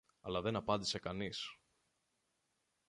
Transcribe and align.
αλλά 0.23 0.41
δεν 0.41 0.55
απάντησε 0.55 0.99
κανείς 0.99 1.47